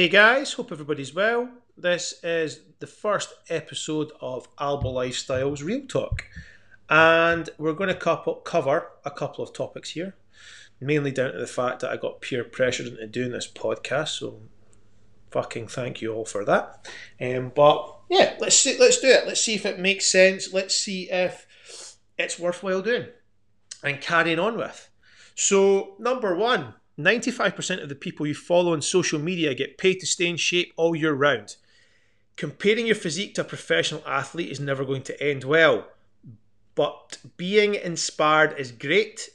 Hey 0.00 0.08
guys, 0.08 0.54
hope 0.54 0.72
everybody's 0.72 1.14
well. 1.14 1.50
This 1.76 2.14
is 2.24 2.60
the 2.78 2.86
first 2.86 3.34
episode 3.50 4.12
of 4.22 4.48
Alba 4.58 4.88
Lifestyles 4.88 5.62
Real 5.62 5.86
Talk, 5.86 6.24
and 6.88 7.50
we're 7.58 7.74
going 7.74 7.90
to 7.90 7.94
couple, 7.94 8.36
cover 8.36 8.92
a 9.04 9.10
couple 9.10 9.44
of 9.44 9.52
topics 9.52 9.90
here, 9.90 10.16
mainly 10.80 11.10
down 11.10 11.32
to 11.32 11.38
the 11.38 11.46
fact 11.46 11.80
that 11.80 11.90
I 11.90 11.98
got 11.98 12.22
peer 12.22 12.44
pressured 12.44 12.86
into 12.86 13.06
doing 13.08 13.30
this 13.30 13.46
podcast. 13.46 14.20
So, 14.20 14.40
fucking 15.32 15.68
thank 15.68 16.00
you 16.00 16.14
all 16.14 16.24
for 16.24 16.46
that. 16.46 16.88
Um, 17.20 17.52
but 17.54 17.94
yeah, 18.08 18.36
let's 18.40 18.56
see, 18.56 18.78
let's 18.78 19.00
do 19.00 19.08
it. 19.08 19.26
Let's 19.26 19.42
see 19.42 19.54
if 19.54 19.66
it 19.66 19.78
makes 19.78 20.06
sense. 20.06 20.50
Let's 20.50 20.74
see 20.74 21.10
if 21.10 21.46
it's 22.16 22.38
worthwhile 22.38 22.80
doing 22.80 23.08
and 23.84 24.00
carrying 24.00 24.38
on 24.38 24.56
with. 24.56 24.88
So, 25.34 25.96
number 25.98 26.34
one 26.34 26.72
95% 27.04 27.82
of 27.82 27.88
the 27.88 27.94
people 27.94 28.26
you 28.26 28.34
follow 28.34 28.72
on 28.72 28.82
social 28.82 29.18
media 29.18 29.54
get 29.54 29.78
paid 29.78 30.00
to 30.00 30.06
stay 30.06 30.26
in 30.26 30.36
shape 30.36 30.72
all 30.76 30.94
year 30.94 31.12
round. 31.12 31.56
Comparing 32.36 32.86
your 32.86 32.96
physique 32.96 33.34
to 33.34 33.42
a 33.42 33.44
professional 33.44 34.02
athlete 34.06 34.50
is 34.50 34.60
never 34.60 34.84
going 34.84 35.02
to 35.02 35.22
end 35.22 35.44
well. 35.44 35.86
But 36.74 37.18
being 37.36 37.74
inspired 37.74 38.58
is 38.58 38.72
great. 38.72 39.30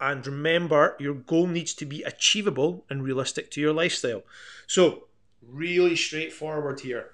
And 0.00 0.26
remember, 0.26 0.96
your 1.00 1.14
goal 1.14 1.46
needs 1.46 1.74
to 1.74 1.86
be 1.86 2.02
achievable 2.02 2.84
and 2.90 3.02
realistic 3.02 3.50
to 3.52 3.60
your 3.60 3.72
lifestyle. 3.72 4.22
So, 4.66 5.08
really 5.42 5.96
straightforward 5.96 6.80
here. 6.80 7.12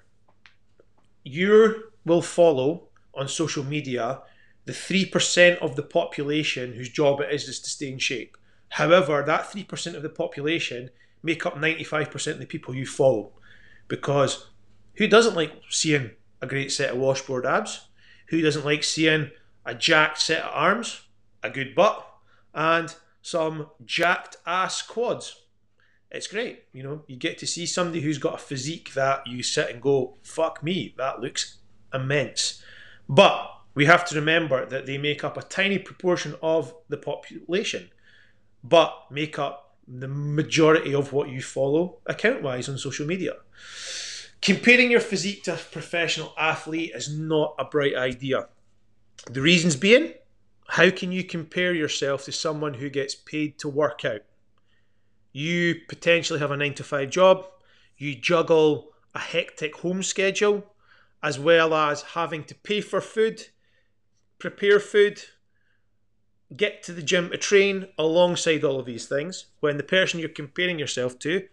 You 1.23 1.85
will 2.05 2.21
follow 2.21 2.89
on 3.13 3.27
social 3.27 3.63
media 3.63 4.21
the 4.65 4.73
3% 4.73 5.57
of 5.57 5.75
the 5.75 5.83
population 5.83 6.73
whose 6.73 6.89
job 6.89 7.21
it 7.21 7.33
is 7.33 7.47
is 7.47 7.59
to 7.61 7.69
stay 7.69 7.91
in 7.91 7.97
shape. 7.97 8.37
However, 8.71 9.21
that 9.25 9.51
3% 9.51 9.95
of 9.95 10.01
the 10.01 10.09
population 10.09 10.91
make 11.21 11.45
up 11.45 11.55
95% 11.55 12.27
of 12.31 12.39
the 12.39 12.45
people 12.45 12.73
you 12.73 12.85
follow. 12.85 13.33
Because 13.89 14.47
who 14.95 15.07
doesn't 15.07 15.35
like 15.35 15.51
seeing 15.69 16.11
a 16.41 16.47
great 16.47 16.71
set 16.71 16.91
of 16.91 16.97
washboard 16.97 17.45
abs? 17.45 17.89
Who 18.29 18.41
doesn't 18.41 18.65
like 18.65 18.85
seeing 18.85 19.31
a 19.65 19.75
jacked 19.75 20.21
set 20.21 20.43
of 20.43 20.51
arms, 20.53 21.01
a 21.43 21.49
good 21.49 21.75
butt, 21.75 22.07
and 22.53 22.95
some 23.21 23.67
jacked 23.83 24.37
ass 24.45 24.81
quads? 24.81 25.35
It's 26.09 26.27
great. 26.27 26.63
You 26.71 26.83
know, 26.83 27.03
you 27.07 27.17
get 27.17 27.37
to 27.39 27.47
see 27.47 27.65
somebody 27.65 27.99
who's 27.99 28.19
got 28.19 28.35
a 28.35 28.37
physique 28.37 28.93
that 28.93 29.27
you 29.27 29.43
sit 29.43 29.69
and 29.69 29.81
go, 29.81 30.17
fuck 30.23 30.63
me, 30.63 30.95
that 30.97 31.19
looks 31.19 31.57
immense. 31.93 32.63
But 33.09 33.51
we 33.75 33.85
have 33.85 34.05
to 34.05 34.15
remember 34.15 34.65
that 34.65 34.85
they 34.85 34.97
make 34.97 35.25
up 35.25 35.35
a 35.35 35.41
tiny 35.41 35.77
proportion 35.77 36.35
of 36.41 36.73
the 36.87 36.97
population 36.97 37.89
but 38.63 39.05
make 39.09 39.39
up 39.39 39.77
the 39.87 40.07
majority 40.07 40.93
of 40.93 41.11
what 41.11 41.29
you 41.29 41.41
follow 41.41 41.97
account 42.05 42.41
wise 42.41 42.69
on 42.69 42.77
social 42.77 43.05
media. 43.05 43.33
Comparing 44.41 44.89
your 44.89 44.99
physique 44.99 45.43
to 45.43 45.53
a 45.53 45.57
professional 45.57 46.33
athlete 46.37 46.91
is 46.95 47.15
not 47.15 47.55
a 47.59 47.65
bright 47.65 47.95
idea. 47.95 48.47
The 49.29 49.41
reasons 49.41 49.75
being, 49.75 50.13
how 50.67 50.89
can 50.89 51.11
you 51.11 51.23
compare 51.23 51.73
yourself 51.73 52.25
to 52.25 52.31
someone 52.31 52.75
who 52.75 52.89
gets 52.89 53.13
paid 53.13 53.59
to 53.59 53.69
work 53.69 54.03
out? 54.05 54.21
You 55.31 55.75
potentially 55.87 56.39
have 56.39 56.51
a 56.51 56.57
9 56.57 56.73
to 56.75 56.83
5 56.83 57.09
job, 57.09 57.45
you 57.97 58.15
juggle 58.15 58.91
a 59.13 59.19
hectic 59.19 59.75
home 59.77 60.01
schedule, 60.01 60.73
as 61.21 61.37
well 61.37 61.73
as 61.73 62.01
having 62.01 62.43
to 62.45 62.55
pay 62.55 62.81
for 62.81 62.99
food, 62.99 63.47
prepare 64.39 64.79
food, 64.79 65.21
get 66.55 66.83
to 66.83 66.91
the 66.91 67.01
gym 67.01 67.29
to 67.29 67.37
train 67.37 67.87
alongside 67.97 68.63
all 68.63 68.79
of 68.79 68.85
these 68.85 69.05
things 69.05 69.45
when 69.59 69.77
the 69.77 69.83
person 69.83 70.19
you're 70.19 70.29
comparing 70.29 70.79
yourself 70.79 71.17
to 71.19 71.47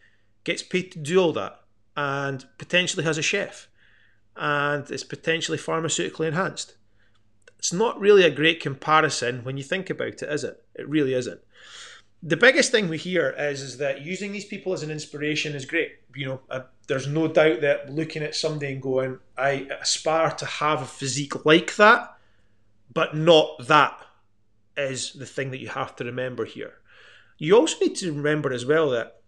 gets 0.45 0.63
paid 0.63 0.91
to 0.93 0.99
do 0.99 1.19
all 1.19 1.33
that 1.33 1.61
and 1.97 2.47
potentially 2.59 3.05
has 3.05 3.19
a 3.19 3.23
chef 3.23 3.69
and 4.37 4.91
is 4.91 5.05
potentially 5.05 5.59
pharmaceutically 5.59 6.27
enhanced. 6.27 6.77
It's 7.59 7.73
not 7.73 8.01
really 8.01 8.25
a 8.25 8.31
great 8.31 8.61
comparison 8.61 9.45
when 9.45 9.57
you 9.57 9.65
think 9.65 9.91
about 9.91 10.23
it, 10.23 10.23
is 10.23 10.45
it? 10.45 10.63
It 10.75 10.89
really 10.89 11.15
isn't. 11.15 11.41
The 12.23 12.37
biggest 12.37 12.73
thing 12.73 12.89
we 12.89 12.99
hear 12.99 13.31
is, 13.39 13.63
is 13.63 13.79
that 13.79 14.03
using 14.03 14.33
these 14.33 14.45
people 14.45 14.73
as 14.73 14.83
an 14.83 14.91
inspiration 14.91 15.55
is 15.55 15.65
great. 15.65 15.93
You 16.15 16.27
know, 16.27 16.41
uh, 16.51 16.61
there's 16.89 17.07
no 17.07 17.29
doubt 17.29 17.61
that 17.61 17.93
looking 17.93 18.23
at 18.23 18.35
somebody 18.35 18.73
and 18.73 18.83
going, 18.83 19.19
I 19.37 19.69
aspire 19.81 20.31
to 20.31 20.47
have 20.47 20.83
a 20.83 20.87
physique 20.87 21.45
like 21.45 21.77
that, 21.77 22.17
but 22.93 23.17
not 23.17 23.67
that 23.67 24.01
is 24.79 25.13
the 25.13 25.27
thing 25.27 25.51
that 25.51 25.61
you 25.61 25.69
have 25.69 25.97
to 25.97 26.05
remember 26.05 26.45
here. 26.45 26.75
You 27.39 27.57
also 27.57 27.77
need 27.81 27.97
to 27.97 28.13
remember 28.13 28.53
as 28.53 28.65
well 28.65 28.91
that 28.91 29.21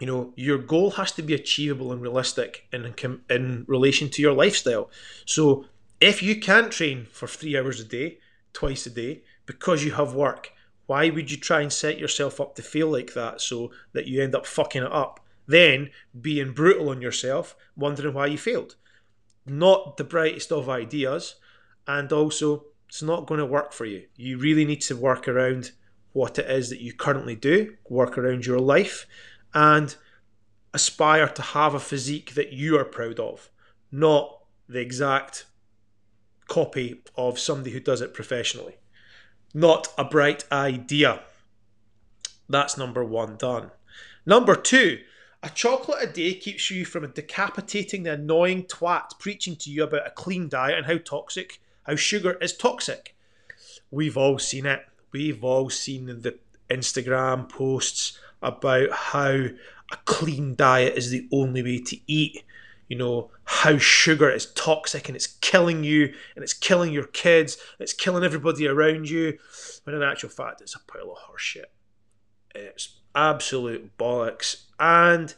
you 0.00 0.06
know 0.06 0.32
your 0.36 0.58
goal 0.58 0.92
has 0.92 1.12
to 1.12 1.22
be 1.22 1.34
achievable 1.34 1.92
and 1.92 2.02
realistic 2.02 2.66
in 2.72 2.94
in 3.30 3.64
relation 3.68 4.08
to 4.10 4.22
your 4.22 4.32
lifestyle. 4.32 4.90
So 5.24 5.66
if 6.00 6.22
you 6.22 6.40
can't 6.40 6.72
train 6.72 7.06
for 7.10 7.26
three 7.26 7.56
hours 7.56 7.80
a 7.80 7.84
day, 7.84 8.18
twice 8.52 8.86
a 8.86 8.90
day, 8.90 9.22
because 9.46 9.84
you 9.84 9.92
have 9.92 10.14
work, 10.14 10.52
why 10.86 11.10
would 11.10 11.30
you 11.30 11.36
try 11.36 11.60
and 11.60 11.72
set 11.72 11.98
yourself 11.98 12.40
up 12.40 12.54
to 12.56 12.62
feel 12.62 12.90
like 12.90 13.14
that 13.14 13.40
so 13.40 13.70
that 13.92 14.06
you 14.06 14.22
end 14.22 14.34
up 14.34 14.46
fucking 14.46 14.82
it 14.82 14.92
up? 14.92 15.20
Then 15.46 15.90
being 16.18 16.52
brutal 16.52 16.88
on 16.88 17.02
yourself, 17.02 17.56
wondering 17.76 18.14
why 18.14 18.26
you 18.26 18.38
failed. 18.38 18.76
Not 19.46 19.96
the 19.96 20.04
brightest 20.04 20.52
of 20.52 20.68
ideas, 20.68 21.36
and 21.86 22.12
also 22.12 22.64
it's 22.94 23.02
not 23.02 23.26
going 23.26 23.38
to 23.38 23.44
work 23.44 23.72
for 23.72 23.86
you. 23.86 24.04
You 24.14 24.38
really 24.38 24.64
need 24.64 24.80
to 24.82 24.94
work 24.94 25.26
around 25.26 25.72
what 26.12 26.38
it 26.38 26.48
is 26.48 26.70
that 26.70 26.80
you 26.80 26.92
currently 26.92 27.34
do, 27.34 27.74
work 27.88 28.16
around 28.16 28.46
your 28.46 28.60
life, 28.60 29.04
and 29.52 29.96
aspire 30.72 31.26
to 31.26 31.42
have 31.42 31.74
a 31.74 31.80
physique 31.80 32.34
that 32.34 32.52
you 32.52 32.78
are 32.78 32.84
proud 32.84 33.18
of, 33.18 33.50
not 33.90 34.38
the 34.68 34.78
exact 34.78 35.46
copy 36.46 37.02
of 37.16 37.36
somebody 37.36 37.72
who 37.72 37.80
does 37.80 38.00
it 38.00 38.14
professionally. 38.14 38.76
Not 39.52 39.88
a 39.98 40.04
bright 40.04 40.44
idea. 40.52 41.22
That's 42.48 42.78
number 42.78 43.04
one 43.04 43.34
done. 43.34 43.72
Number 44.24 44.54
two, 44.54 45.00
a 45.42 45.50
chocolate 45.50 46.08
a 46.08 46.12
day 46.12 46.34
keeps 46.34 46.70
you 46.70 46.84
from 46.84 47.10
decapitating 47.10 48.04
the 48.04 48.12
annoying 48.12 48.62
twat 48.66 49.18
preaching 49.18 49.56
to 49.56 49.70
you 49.72 49.82
about 49.82 50.06
a 50.06 50.10
clean 50.10 50.48
diet 50.48 50.78
and 50.78 50.86
how 50.86 50.98
toxic 50.98 51.58
how 51.84 51.96
sugar 51.96 52.32
is 52.40 52.56
toxic. 52.56 53.14
We've 53.90 54.16
all 54.16 54.38
seen 54.38 54.66
it. 54.66 54.84
We've 55.12 55.44
all 55.44 55.70
seen 55.70 56.06
the 56.06 56.38
Instagram 56.68 57.48
posts 57.48 58.18
about 58.42 58.90
how 58.90 59.30
a 59.92 59.96
clean 60.04 60.54
diet 60.54 60.96
is 60.96 61.10
the 61.10 61.28
only 61.32 61.62
way 61.62 61.78
to 61.78 61.98
eat. 62.06 62.42
You 62.88 62.98
know, 62.98 63.30
how 63.44 63.78
sugar 63.78 64.28
is 64.28 64.52
toxic 64.52 65.08
and 65.08 65.16
it's 65.16 65.26
killing 65.26 65.84
you 65.84 66.12
and 66.34 66.42
it's 66.42 66.52
killing 66.52 66.92
your 66.92 67.06
kids, 67.06 67.56
it's 67.78 67.92
killing 67.92 68.24
everybody 68.24 68.66
around 68.66 69.08
you. 69.08 69.38
When 69.84 69.94
in 69.94 70.02
actual 70.02 70.28
fact, 70.28 70.60
it's 70.60 70.74
a 70.74 70.80
pile 70.80 71.12
of 71.12 71.18
horseshit. 71.18 71.66
It's 72.54 73.00
absolute 73.14 73.96
bollocks. 73.96 74.64
And 74.78 75.34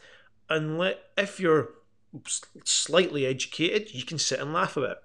unless, 0.49 0.95
if 1.17 1.39
you're 1.39 1.69
slightly 2.65 3.25
educated, 3.25 3.93
you 3.93 4.03
can 4.03 4.17
sit 4.17 4.39
and 4.39 4.53
laugh 4.53 4.75
about 4.77 4.91
it. 4.91 5.03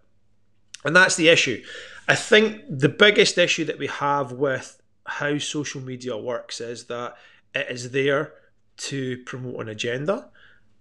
And 0.84 0.94
that's 0.94 1.16
the 1.16 1.28
issue. 1.28 1.62
I 2.09 2.15
think 2.15 2.62
the 2.69 2.88
biggest 2.88 3.38
issue 3.38 3.65
that 3.66 3.78
we 3.78 3.87
have 3.87 4.32
with 4.32 4.81
how 5.06 5.38
social 5.38 5.81
media 5.81 6.16
works 6.16 6.60
is 6.60 6.84
that 6.84 7.16
it 7.54 7.66
is 7.70 7.91
there 7.91 8.34
to 8.78 9.19
promote 9.25 9.60
an 9.60 9.69
agenda. 9.69 10.28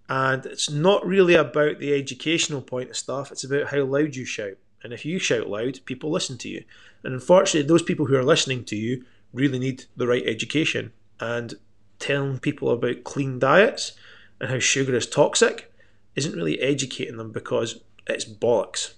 And 0.08 0.44
it's 0.46 0.70
not 0.70 1.06
really 1.06 1.34
about 1.34 1.78
the 1.78 1.94
educational 1.94 2.60
point 2.60 2.90
of 2.90 2.96
stuff, 2.96 3.30
it's 3.30 3.44
about 3.44 3.68
how 3.68 3.84
loud 3.84 4.16
you 4.16 4.24
shout. 4.24 4.58
And 4.82 4.92
if 4.92 5.04
you 5.04 5.18
shout 5.20 5.48
loud, 5.48 5.78
people 5.84 6.10
listen 6.10 6.38
to 6.38 6.48
you. 6.48 6.64
And 7.04 7.14
unfortunately, 7.14 7.68
those 7.68 7.82
people 7.82 8.06
who 8.06 8.16
are 8.16 8.24
listening 8.24 8.64
to 8.64 8.76
you 8.76 9.04
really 9.32 9.60
need 9.60 9.84
the 9.96 10.08
right 10.08 10.26
education. 10.26 10.92
And 11.20 11.54
telling 12.02 12.38
people 12.40 12.70
about 12.70 13.04
clean 13.04 13.38
diets 13.38 13.92
and 14.40 14.50
how 14.50 14.58
sugar 14.58 14.94
is 14.96 15.06
toxic 15.06 15.72
isn't 16.16 16.34
really 16.34 16.60
educating 16.60 17.16
them 17.16 17.30
because 17.30 17.80
it's 18.08 18.24
bollocks. 18.24 18.94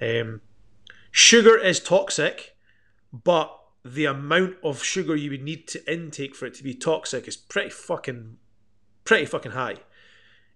Um, 0.00 0.40
sugar 1.10 1.58
is 1.58 1.80
toxic, 1.80 2.56
but 3.12 3.56
the 3.84 4.04
amount 4.04 4.56
of 4.62 4.82
sugar 4.82 5.16
you 5.16 5.30
would 5.30 5.42
need 5.42 5.66
to 5.68 5.92
intake 5.92 6.34
for 6.34 6.46
it 6.46 6.54
to 6.54 6.62
be 6.62 6.74
toxic 6.74 7.26
is 7.26 7.36
pretty 7.36 7.70
fucking, 7.70 8.36
pretty 9.04 9.24
fucking 9.24 9.52
high. 9.52 9.76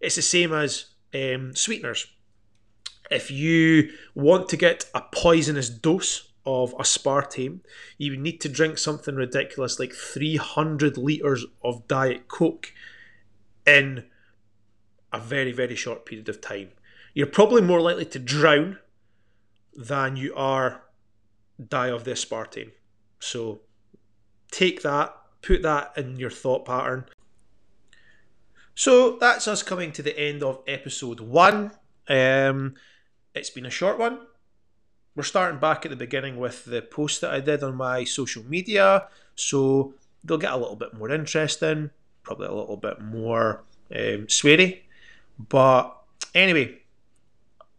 It's 0.01 0.17
the 0.17 0.23
same 0.23 0.53
as 0.53 0.87
um, 1.15 1.55
sweeteners. 1.55 2.07
If 3.11 3.31
you 3.31 3.91
want 4.15 4.49
to 4.51 4.57
get 4.57 4.87
a 4.95 5.03
poisonous 5.03 5.69
dose 5.69 6.31
of 6.47 6.75
aspartame, 6.75 7.61
you 7.97 8.13
would 8.13 8.21
need 8.21 8.41
to 8.43 8.49
drink 8.49 8.79
something 8.79 9.15
ridiculous 9.15 9.79
like 9.79 9.93
300 9.93 10.99
litres 10.99 11.47
of 11.63 11.87
Diet 11.89 12.29
Coke 12.29 12.73
in 13.67 14.05
a 15.13 15.19
very, 15.19 15.53
very 15.53 15.75
short 15.75 16.05
period 16.05 16.29
of 16.29 16.41
time. 16.41 16.71
You're 17.15 17.27
probably 17.27 17.63
more 17.63 17.81
likely 17.81 18.05
to 18.07 18.19
drown 18.19 18.79
than 19.77 20.17
you 20.17 20.35
are 20.35 20.83
die 21.69 21.89
of 21.89 22.05
the 22.05 22.13
aspartame. 22.13 22.73
So 23.19 23.61
take 24.51 24.83
that, 24.83 25.15
put 25.43 25.63
that 25.63 25.93
in 25.97 26.17
your 26.19 26.31
thought 26.31 26.65
pattern. 26.65 27.07
So 28.75 29.17
that's 29.19 29.47
us 29.47 29.63
coming 29.63 29.93
to 29.93 30.03
the 30.03 30.19
end 30.19 30.43
of 30.43 30.61
episode 30.67 31.21
one. 31.21 31.73
Um, 32.09 32.75
it's 33.35 33.51
been 33.51 33.67
a 33.67 33.71
short 33.71 33.99
one. 33.99 34.19
We're 35.17 35.23
starting 35.23 35.61
back 35.61 35.87
at 35.87 35.91
the 35.91 35.97
beginning 35.97 36.39
with 36.39 36.65
the 36.65 36.83
post 36.83 37.21
that 37.21 37.33
I 37.33 37.39
did 37.41 37.63
on 37.63 37.77
my 37.77 38.03
social 38.03 38.43
media, 38.45 39.07
so 39.37 39.95
they'll 40.25 40.39
get 40.39 40.53
a 40.53 40.57
little 40.57 40.75
bit 40.75 40.95
more 40.95 41.11
interesting, 41.11 41.91
probably 42.25 42.49
a 42.49 42.53
little 42.53 42.77
bit 42.77 43.01
more 43.01 43.63
um, 43.93 44.27
sweary. 44.27 44.81
But 45.39 45.97
anyway, 46.35 46.81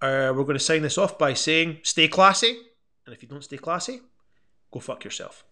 uh, 0.01 0.33
we're 0.35 0.43
going 0.43 0.57
to 0.57 0.63
sign 0.63 0.81
this 0.81 0.97
off 0.97 1.17
by 1.17 1.33
saying 1.33 1.79
stay 1.83 2.07
classy, 2.07 2.57
and 3.05 3.15
if 3.15 3.21
you 3.21 3.29
don't 3.29 3.43
stay 3.43 3.57
classy, 3.57 4.01
go 4.71 4.79
fuck 4.79 5.03
yourself. 5.03 5.45